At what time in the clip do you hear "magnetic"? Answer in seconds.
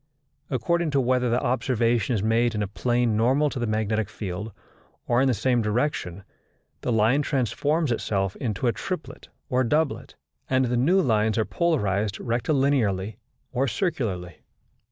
3.67-4.09